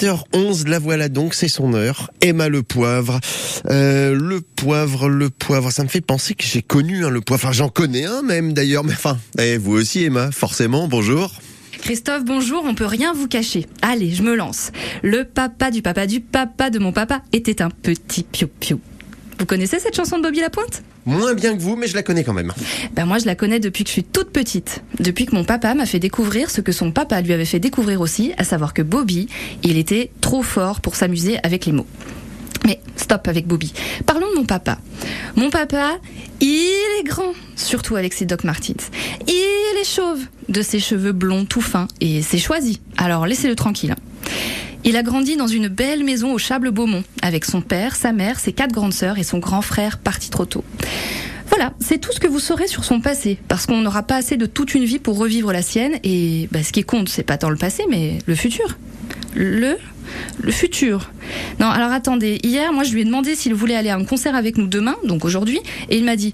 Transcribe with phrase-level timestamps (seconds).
[0.00, 2.10] 8h11, la voilà donc, c'est son heure.
[2.22, 3.20] Emma le poivre.
[3.66, 7.52] Euh, le poivre, le poivre, ça me fait penser que j'ai connu hein, le poivre.
[7.52, 11.34] J'en connais un même d'ailleurs, mais enfin, eh, vous aussi Emma, forcément, bonjour.
[11.82, 13.66] Christophe, bonjour, on peut rien vous cacher.
[13.82, 14.70] Allez, je me lance.
[15.02, 18.80] Le papa du papa du papa de mon papa était un petit piou-piou.
[19.40, 20.82] Vous connaissez cette chanson de Bobby Lapointe?
[21.06, 22.52] Moins bien que vous, mais je la connais quand même.
[22.92, 24.82] Ben moi je la connais depuis que je suis toute petite.
[24.98, 28.02] Depuis que mon papa m'a fait découvrir ce que son papa lui avait fait découvrir
[28.02, 29.30] aussi, à savoir que Bobby,
[29.62, 31.86] il était trop fort pour s'amuser avec les mots.
[32.66, 33.72] Mais stop avec Bobby.
[34.04, 34.76] Parlons de mon papa.
[35.36, 35.92] Mon papa,
[36.42, 38.90] il est grand, surtout avec ses Doc Martens.
[39.26, 42.82] Il est chauve, de ses cheveux blonds tout fins, et c'est choisi.
[42.98, 43.94] Alors laissez-le tranquille.
[44.84, 48.52] Il a grandi dans une belle maison au Chable-Beaumont, avec son père, sa mère, ses
[48.52, 50.64] quatre grandes sœurs et son grand frère parti trop tôt.
[51.48, 54.36] Voilà, c'est tout ce que vous saurez sur son passé, parce qu'on n'aura pas assez
[54.36, 57.36] de toute une vie pour revivre la sienne, et bah, ce qui compte, c'est pas
[57.36, 58.78] tant le passé, mais le futur.
[59.34, 59.76] Le
[60.42, 61.12] le futur.
[61.60, 64.34] Non, alors attendez, hier, moi je lui ai demandé s'il voulait aller à un concert
[64.34, 66.32] avec nous demain, donc aujourd'hui, et il m'a dit,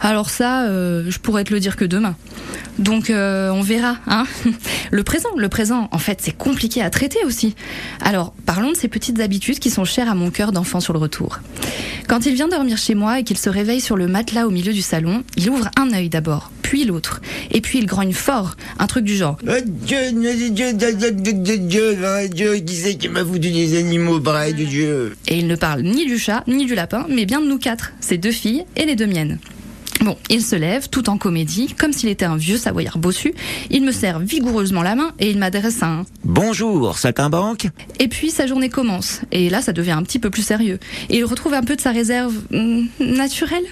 [0.00, 2.16] alors ça, euh, je pourrais te le dire que demain.
[2.78, 3.96] Donc euh, on verra.
[4.06, 4.26] Hein
[4.90, 7.54] le présent, le présent, en fait, c'est compliqué à traiter aussi.
[8.00, 10.98] Alors parlons de ces petites habitudes qui sont chères à mon cœur d'enfant sur le
[10.98, 11.40] retour.
[12.06, 14.72] Quand il vient dormir chez moi et qu'il se réveille sur le matelas au milieu
[14.72, 18.86] du salon, il ouvre un œil d'abord, puis l'autre, et puis il grogne fort, un
[18.86, 19.36] truc du genre.
[19.42, 24.64] Dieu, Dieu, Dieu, Dieu, Dieu, Dieu, qui c'est qui m'a foutu des animaux pareils de
[24.64, 27.58] Dieu Et il ne parle ni du chat, ni du lapin, mais bien de nous
[27.58, 29.38] quatre, ses deux filles et les deux miennes.
[30.00, 33.34] Bon, il se lève, tout en comédie, comme s'il était un vieux savoyard bossu.
[33.70, 36.96] Il me serre vigoureusement la main et il m'adresse un Bonjour,
[37.30, 37.68] banque?
[37.98, 39.22] Et puis sa journée commence.
[39.32, 40.78] Et là, ça devient un petit peu plus sérieux.
[41.10, 43.64] Et il retrouve un peu de sa réserve hum, naturelle?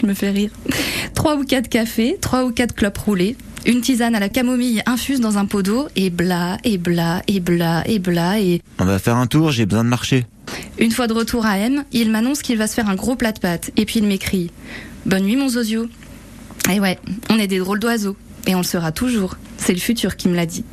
[0.00, 0.50] Je me fais rire.
[1.14, 5.20] Trois ou quatre cafés, trois ou quatre clopes roulées, une tisane à la camomille infuse
[5.20, 8.62] dans un pot d'eau, et bla, et bla, et bla, et bla, et...
[8.78, 10.26] On va faire un tour, j'ai besoin de marcher.
[10.78, 13.32] Une fois de retour à M, il m'annonce qu'il va se faire un gros plat
[13.32, 14.50] de pâtes, et puis il m'écrit
[15.06, 15.88] Bonne nuit, mon Zozio.
[16.72, 16.98] Et ouais,
[17.30, 18.16] on est des drôles d'oiseaux.
[18.46, 19.36] Et on le sera toujours.
[19.56, 20.64] C'est le futur qui me l'a dit.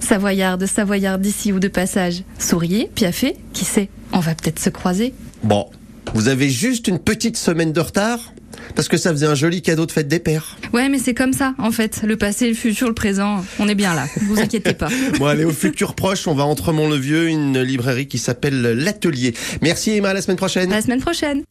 [0.00, 2.22] Savoyard de Savoyard d'ici ou de passage.
[2.38, 5.14] Souriez, piaffé, qui sait, on va peut-être se croiser.
[5.42, 5.66] Bon,
[6.14, 8.32] vous avez juste une petite semaine de retard
[8.74, 10.56] parce que ça faisait un joli cadeau de fête des pères.
[10.72, 12.02] Ouais, mais c'est comme ça, en fait.
[12.04, 14.06] Le passé, le futur, le présent, on est bien là.
[14.22, 14.88] Vous inquiétez pas.
[15.18, 19.34] bon, allez, au futur proche, on va entre Mont-le-Vieux, une librairie qui s'appelle L'Atelier.
[19.62, 20.72] Merci Emma, à la semaine prochaine.
[20.72, 21.42] À la semaine prochaine.